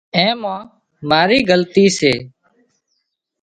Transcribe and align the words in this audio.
آنئين 0.19 0.35
مان 0.41 0.59
مارِي 1.09 1.39
غلطي 1.49 1.85
سي 1.97 2.13